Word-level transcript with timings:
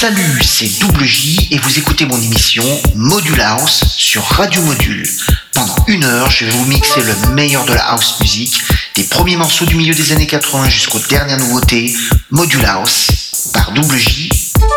Salut, 0.00 0.40
c'est 0.42 0.78
Double 0.78 1.04
J 1.04 1.48
et 1.50 1.58
vous 1.58 1.78
écoutez 1.78 2.06
mon 2.06 2.18
émission 2.18 2.64
Module 2.94 3.38
House 3.38 3.84
sur 3.98 4.24
Radio 4.24 4.62
Module. 4.62 5.06
Pendant 5.52 5.76
une 5.88 6.04
heure, 6.04 6.30
je 6.30 6.46
vais 6.46 6.52
vous 6.52 6.64
mixer 6.64 7.02
le 7.02 7.34
meilleur 7.34 7.66
de 7.66 7.74
la 7.74 7.84
house 7.90 8.18
music, 8.18 8.62
des 8.96 9.04
premiers 9.04 9.36
morceaux 9.36 9.66
du 9.66 9.74
milieu 9.74 9.92
des 9.92 10.12
années 10.12 10.26
80 10.26 10.70
jusqu'aux 10.70 11.00
dernières 11.10 11.36
nouveautés. 11.36 11.94
Module 12.30 12.64
House 12.64 13.08
par 13.52 13.72
Double 13.72 13.98
J. 13.98 14.30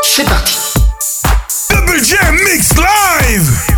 C'est 0.03 0.25
parti. 0.25 0.57
Double 1.69 2.03
J 2.03 2.15
Mix 2.43 2.73
Live! 2.75 3.72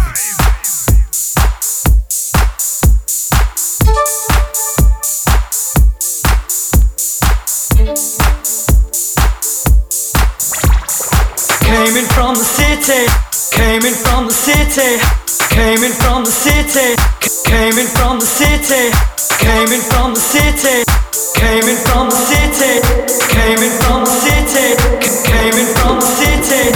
Came 11.66 11.98
in 11.98 12.06
from 12.14 12.38
the 12.38 12.46
city, 12.46 13.10
came 13.50 13.82
in 13.82 13.98
from 14.06 14.30
the 14.30 14.34
city, 14.34 15.02
came 15.50 15.82
in 15.82 15.94
from 15.98 16.24
the 16.24 16.30
city, 16.30 16.94
came 17.42 17.74
in 17.78 17.90
from 17.98 18.22
the 18.22 18.26
city, 18.26 18.94
came 19.42 19.74
in 19.74 19.82
from 19.90 20.14
the 20.14 20.22
city, 20.22 20.86
came 21.34 21.66
in 21.66 21.78
from 21.90 22.10
the 22.14 22.22
city, 22.30 22.86
came 23.34 23.58
in 23.66 23.74
from 23.82 24.06
the 24.06 24.14
city, 24.14 24.78
came 25.26 25.58
in 25.58 25.68
from 25.82 25.98
the 25.98 26.10
city, 26.22 26.70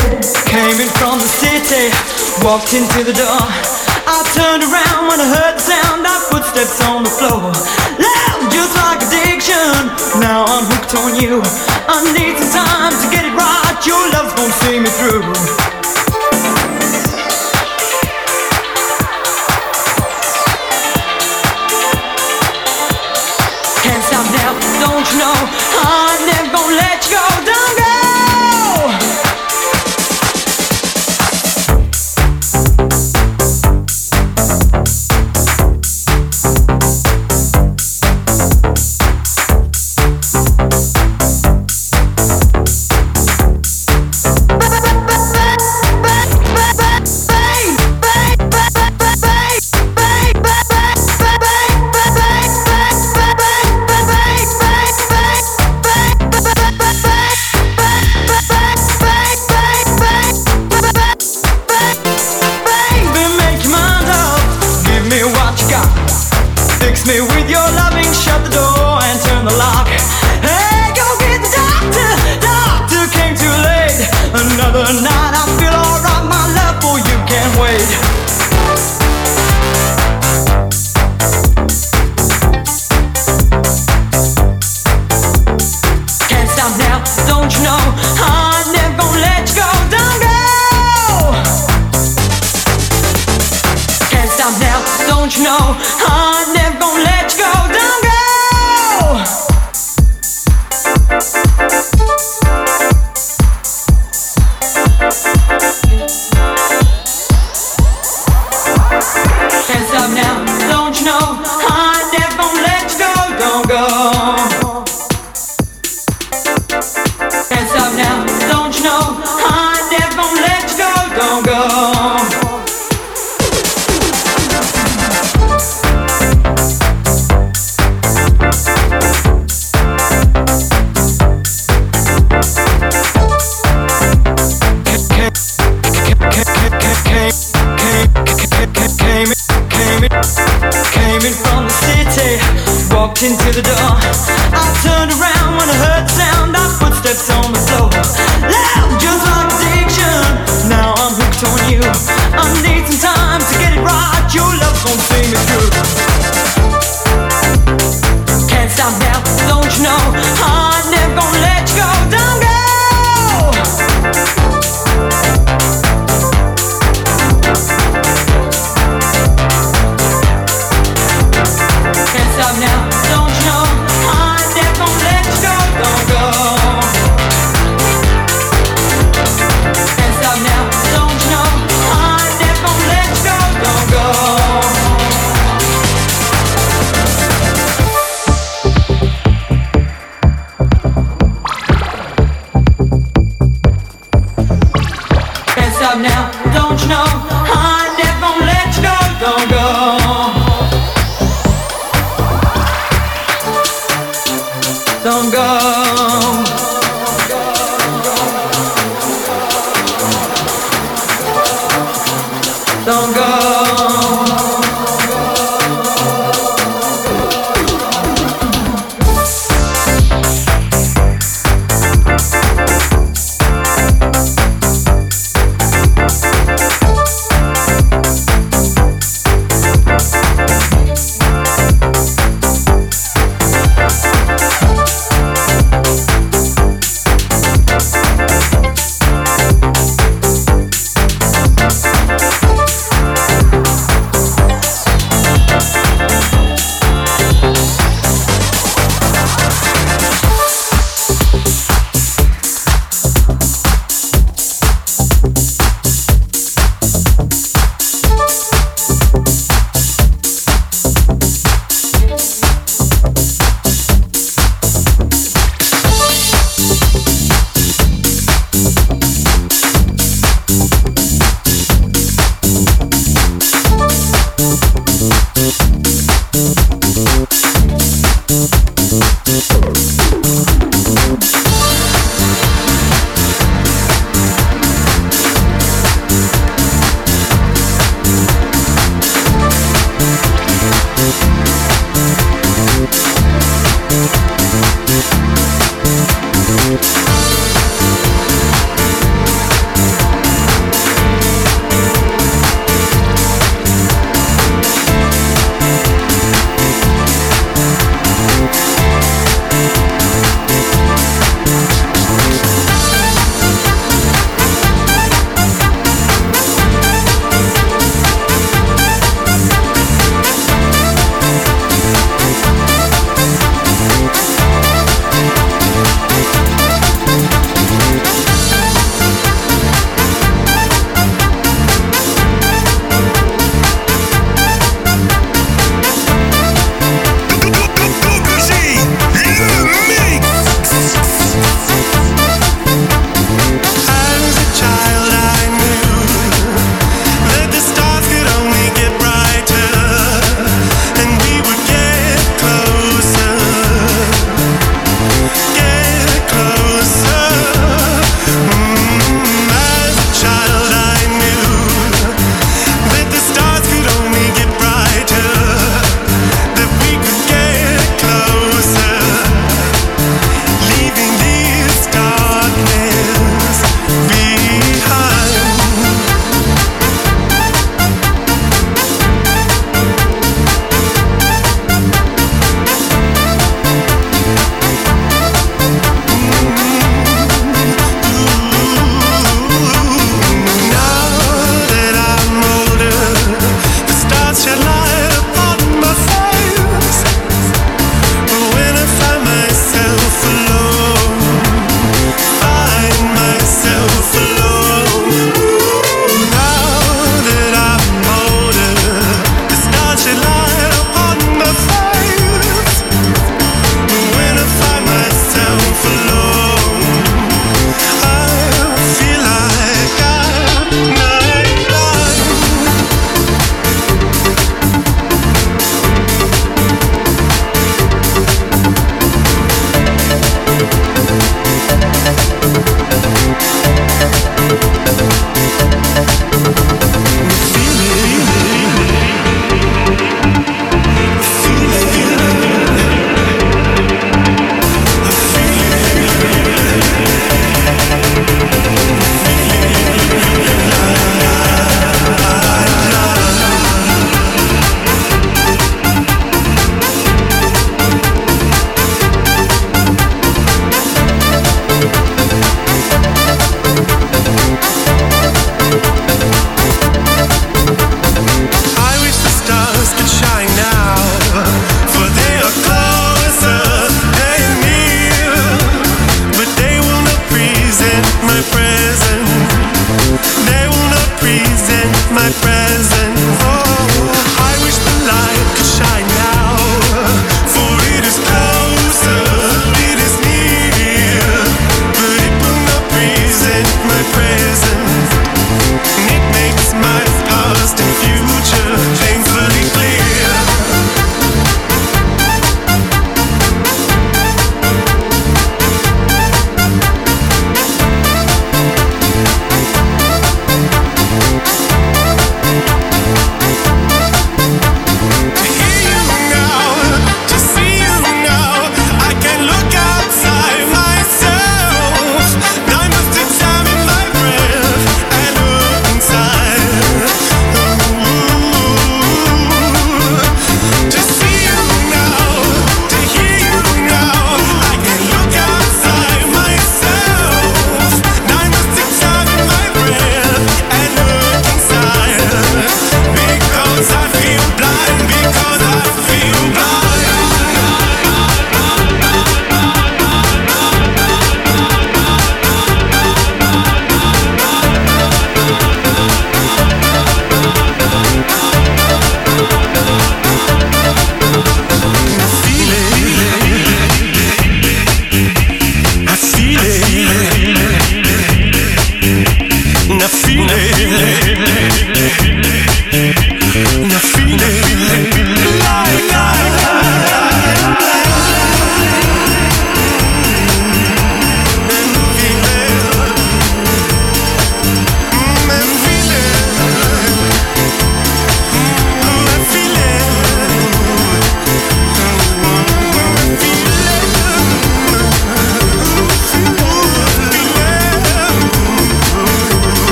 came 0.50 0.78
in 0.82 0.90
from 0.98 1.22
the 1.22 1.30
city, 1.38 1.94
walked 2.42 2.74
into 2.74 3.06
the 3.06 3.14
door. 3.14 3.46
I 4.10 4.26
turned 4.34 4.66
around 4.66 5.06
when 5.06 5.22
I 5.22 5.28
heard 5.38 5.54
the 5.54 5.66
sound 5.70 6.02
of 6.02 6.20
footsteps 6.34 6.82
on 6.90 7.06
the 7.06 7.14
floor. 7.14 7.54
Loud, 8.02 8.42
just 8.50 8.74
like 8.74 9.06
addiction. 9.06 9.94
Now 10.18 10.50
I'm 10.50 10.66
hooked 10.66 10.98
on 10.98 11.14
you. 11.22 11.46
I 11.86 12.02
need 12.18 12.42
some 12.42 12.66
time 12.66 12.94
to 12.98 13.08
get 13.14 13.26
it. 13.26 13.29
Your 13.86 14.12
love's 14.12 14.34
gonna 14.34 14.52
see 14.52 14.80
me 14.80 14.90
through. 14.90 15.79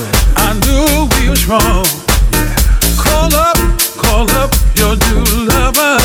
Story. 0.00 0.12
I 0.36 0.54
knew 0.64 1.08
we 1.20 1.28
was 1.28 1.46
wrong. 1.46 1.84
Yeah. 2.32 2.56
Call 2.96 3.34
up, 3.34 3.56
call 3.96 4.30
up 4.30 4.50
your 4.76 4.96
new 4.96 5.24
lover. 5.44 5.98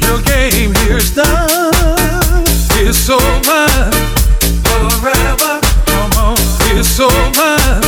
Your 0.00 0.20
game 0.22 0.74
here's 0.86 1.14
done. 1.14 2.44
It's 2.80 3.10
over. 3.10 3.66
Forever. 4.64 5.60
Come 5.86 6.12
on. 6.12 6.36
It's 6.72 6.98
over. 7.00 7.83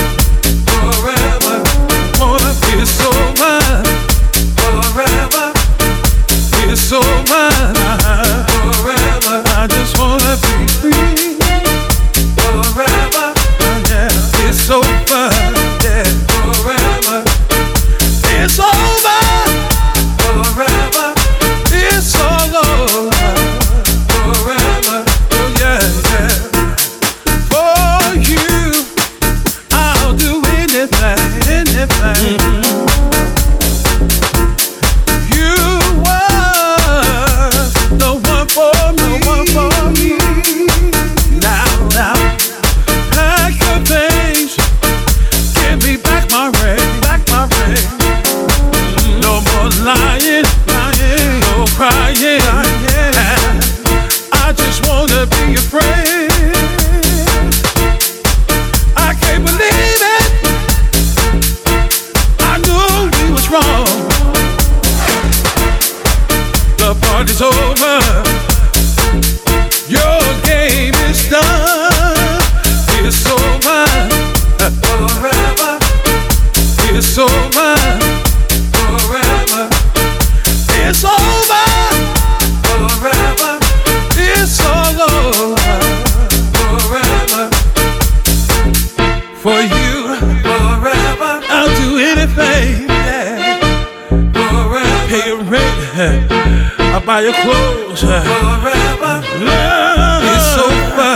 I'll 97.09 97.23
your 97.23 97.33
clothes. 97.35 98.01
Forever. 98.01 99.23
Love. 99.47 100.23
It's 100.35 100.59
over. 100.59 101.15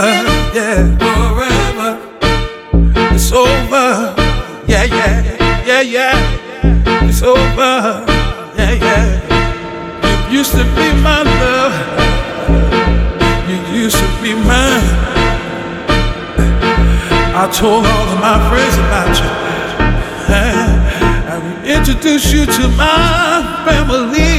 Yeah. 0.55 0.97
Forever. 1.03 1.91
It's 3.13 3.31
over. 3.33 4.15
Yeah, 4.67 4.85
yeah. 4.85 5.65
Yeah, 5.65 5.81
yeah. 5.81 7.09
It's 7.09 7.21
over. 7.21 8.05
Yeah, 8.57 8.71
yeah. 8.71 10.29
You 10.29 10.37
used 10.39 10.53
to 10.53 10.63
be 10.63 10.87
my 11.03 11.23
love. 11.23 11.75
You 13.49 13.57
used 13.83 13.97
to 13.97 14.07
be 14.23 14.33
mine. 14.33 14.87
I 17.35 17.49
told 17.51 17.85
all 17.85 18.07
of 18.07 18.19
my 18.21 18.37
friends 18.49 18.77
about 18.77 19.13
you. 19.19 19.29
I 21.33 21.37
will 21.37 21.59
introduce 21.77 22.31
you 22.31 22.45
to 22.45 22.67
my 22.77 23.65
family. 23.65 24.30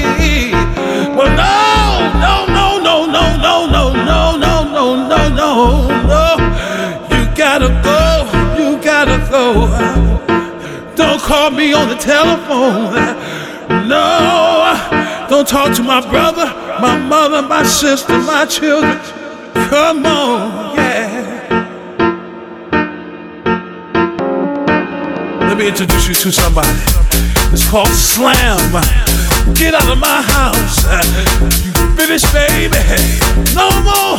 No. 5.52 6.36
You 7.10 7.22
gotta 7.36 7.68
go. 7.82 8.02
You 8.58 8.82
gotta 8.82 9.18
go. 9.30 10.12
Don't 10.94 11.20
call 11.20 11.50
me 11.50 11.72
on 11.72 11.88
the 11.88 11.96
telephone. 11.96 12.92
No, 13.88 15.26
don't 15.28 15.48
talk 15.48 15.74
to 15.76 15.82
my 15.82 16.00
brother, 16.00 16.46
my 16.80 16.98
mother, 16.98 17.42
my 17.42 17.62
sister, 17.62 18.18
my 18.18 18.44
children. 18.46 18.98
Come 19.70 20.04
on, 20.04 20.76
yeah. 20.76 21.48
Let 25.40 25.56
me 25.58 25.68
introduce 25.68 26.08
you 26.08 26.14
to 26.14 26.32
somebody. 26.32 26.68
It's 27.52 27.68
called 27.68 27.88
Slam. 27.88 28.72
Get 29.54 29.74
out 29.74 29.90
of 29.90 29.98
my 29.98 30.22
house. 30.22 30.84
You 31.64 31.96
finished, 31.96 32.32
baby. 32.32 32.76
No 33.54 33.68
more, 33.82 34.18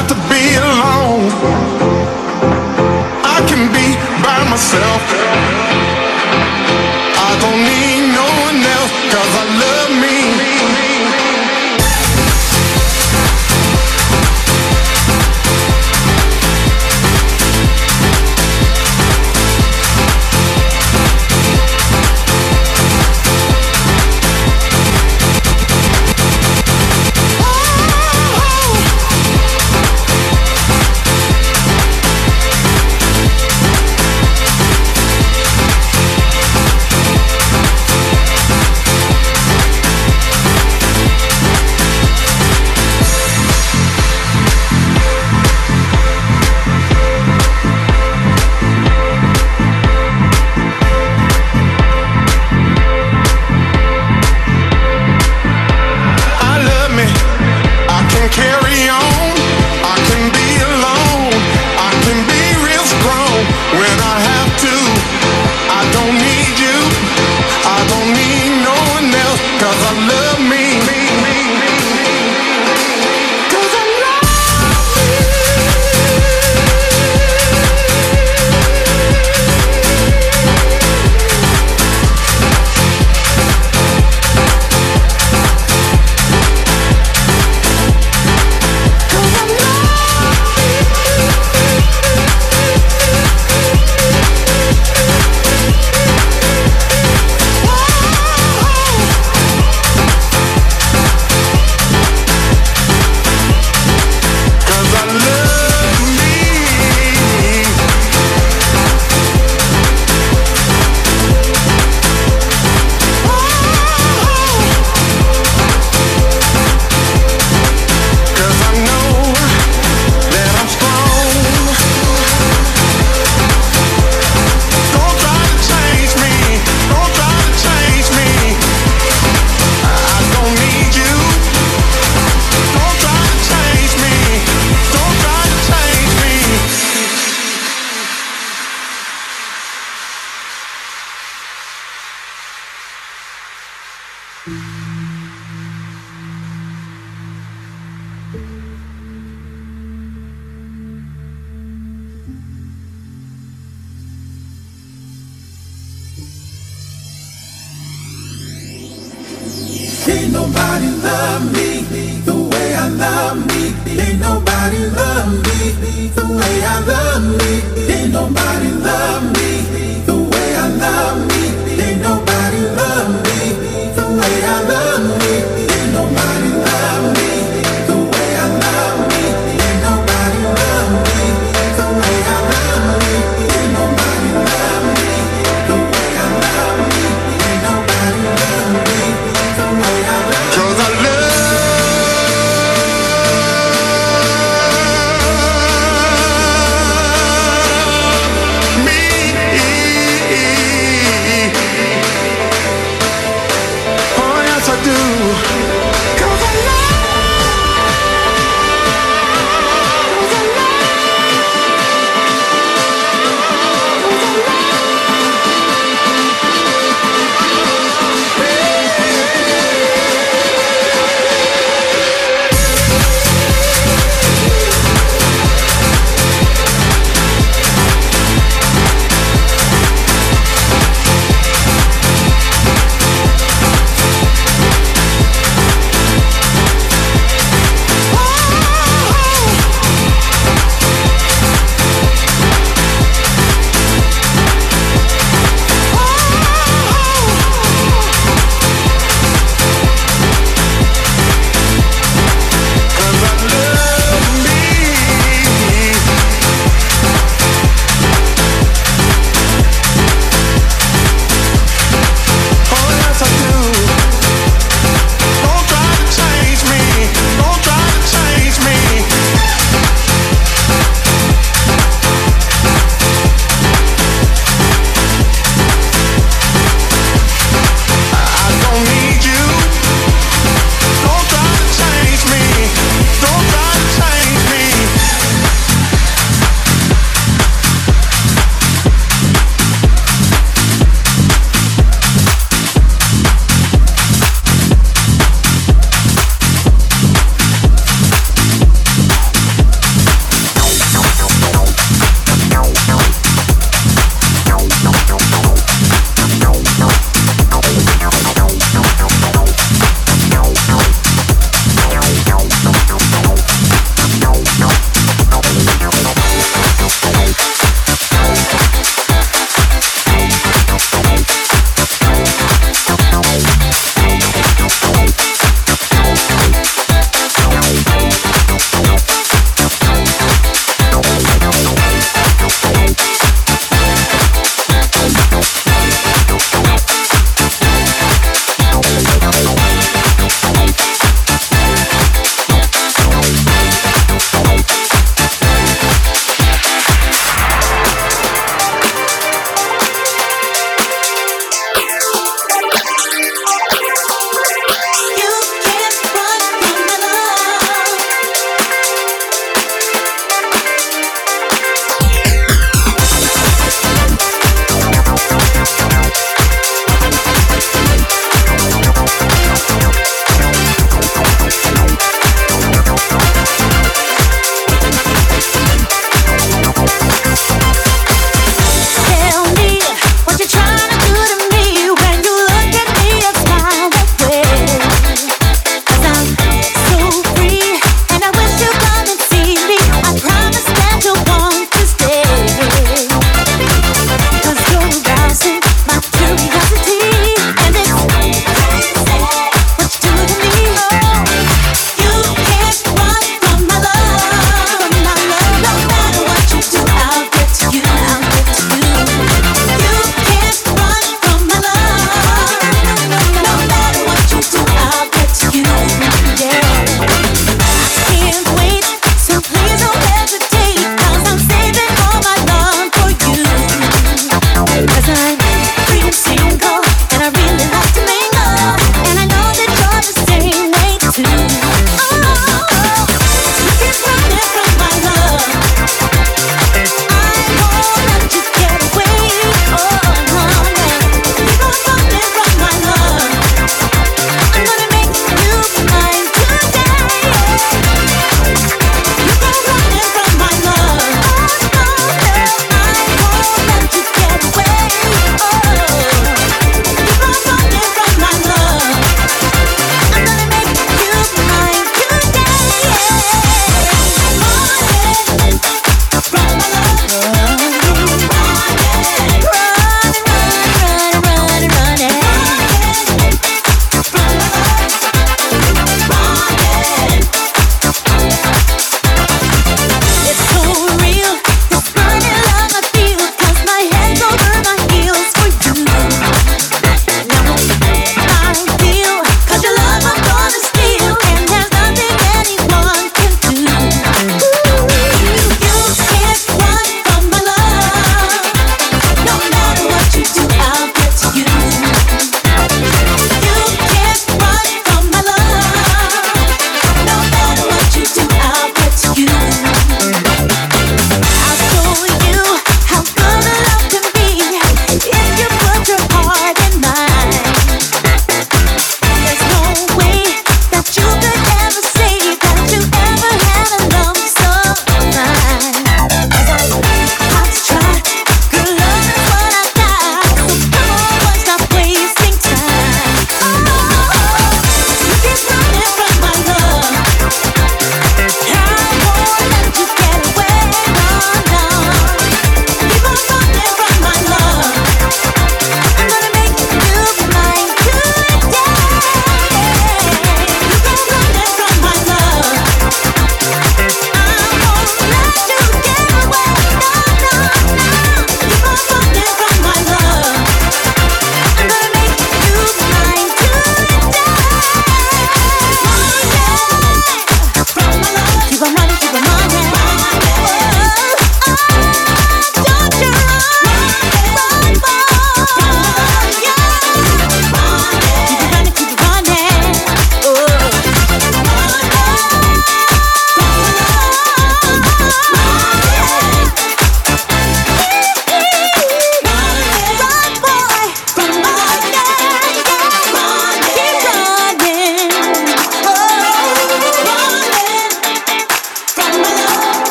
have 0.00 0.08
to 0.08 0.20
be 0.32 0.44
alone, 0.56 1.28
I 3.36 3.38
can 3.48 3.68
be 3.68 3.86
by 4.24 4.38
myself. 4.48 5.02
I 7.28 7.30
don't 7.42 7.60
need 7.68 8.02
no 8.20 8.26
one 8.46 8.60
else, 8.76 8.92
cause 9.12 9.32
I 9.42 9.44
love 9.60 9.69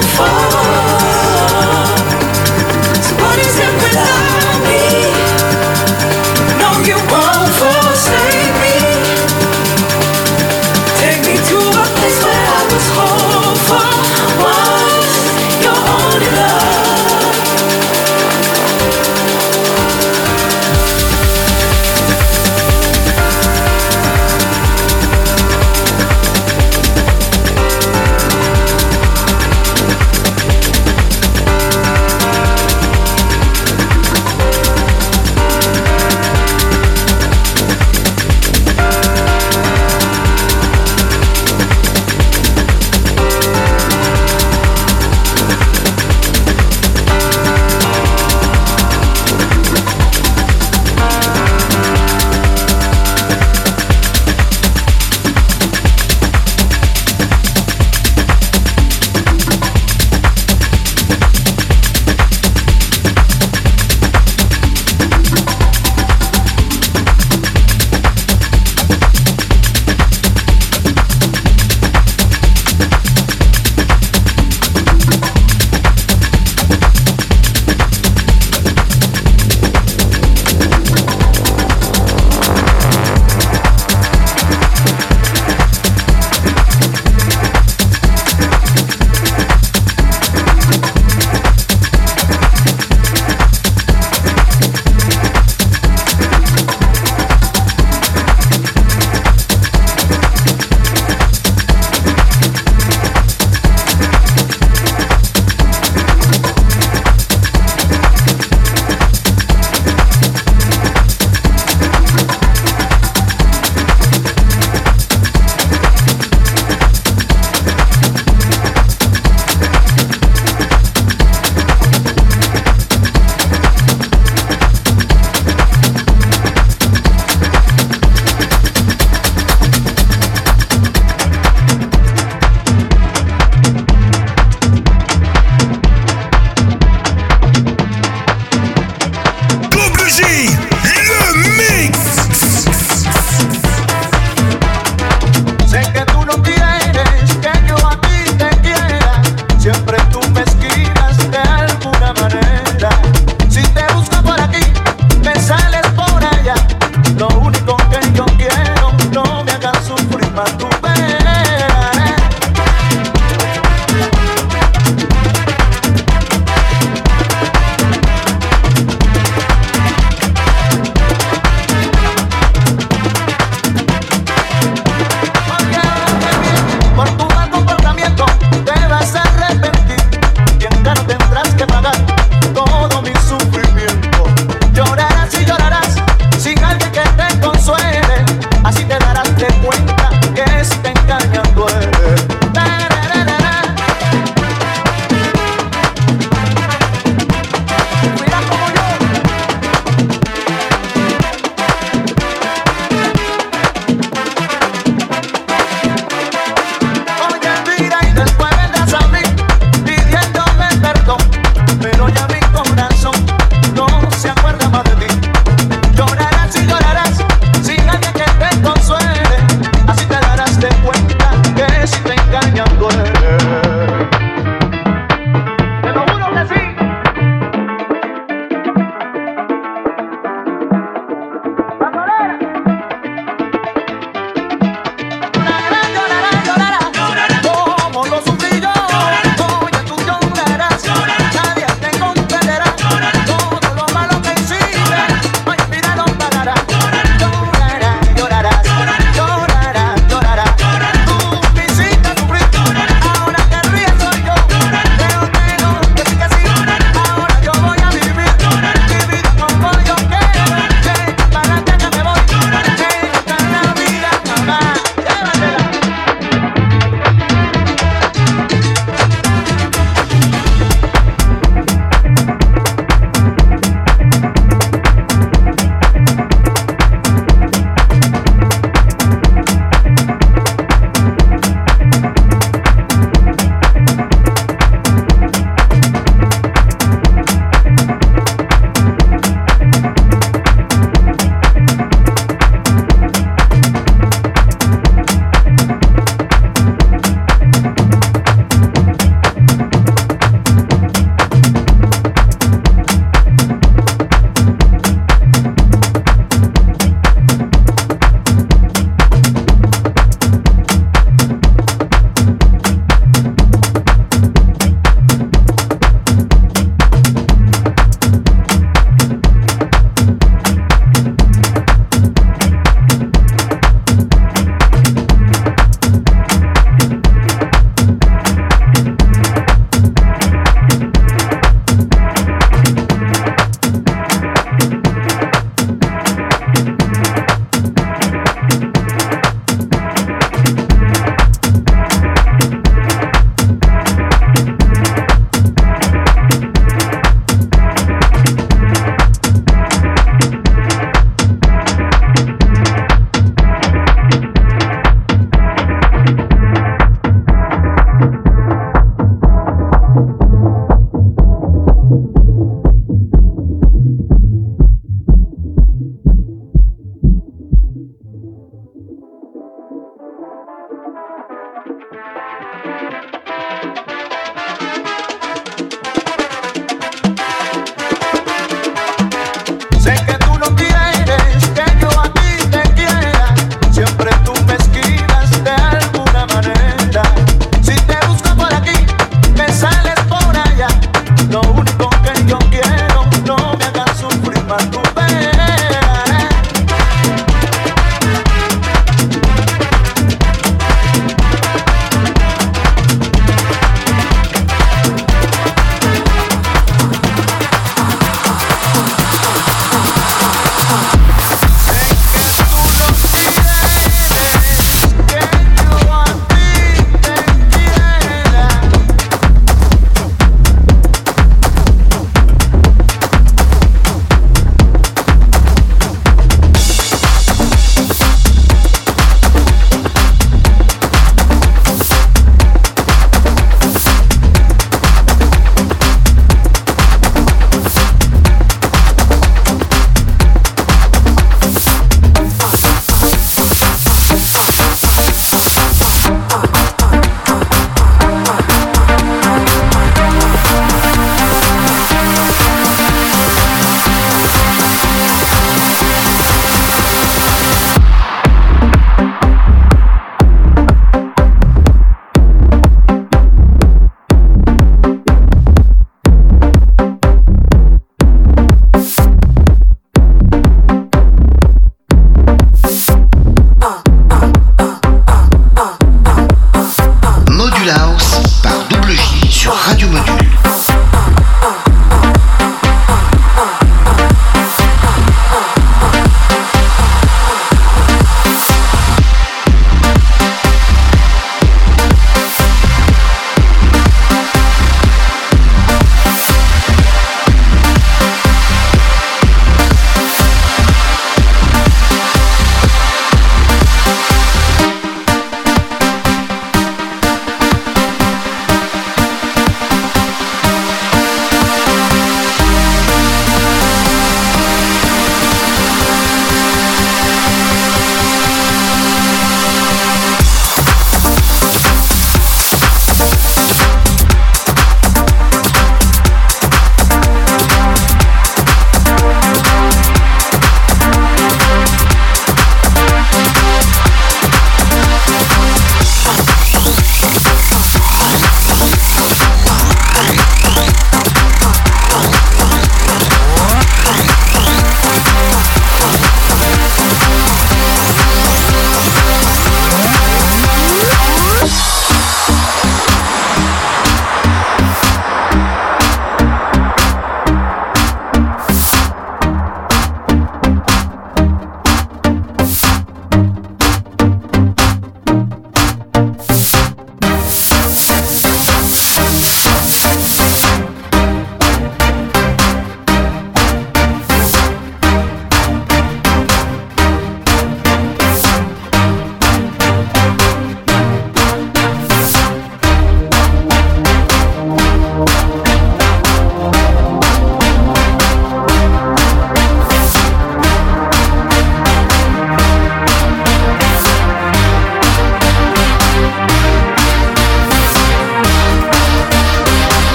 for 0.00 0.37